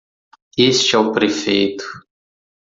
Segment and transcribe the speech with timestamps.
[0.57, 1.85] Este é o prefeito.